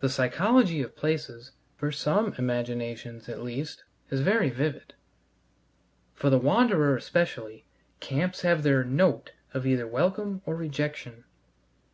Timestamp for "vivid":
4.48-4.94